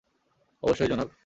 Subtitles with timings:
[0.63, 1.11] অবশ্যই, জনাব।